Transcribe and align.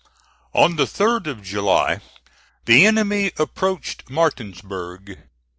On 0.53 0.77
the 0.77 0.85
3d 0.85 1.27
of 1.27 1.43
July 1.43 2.01
the 2.65 2.87
enemy 2.87 3.33
approached 3.37 4.09
Martinsburg. 4.09 5.19